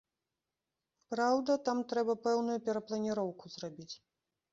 [1.13, 3.91] Праўда, там трэба пэўную перапланіроўку зрабіць.